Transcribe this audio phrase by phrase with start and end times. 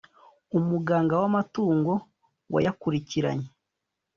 [0.57, 1.93] umuganga w’amatungo
[2.53, 3.47] wayakurikiranye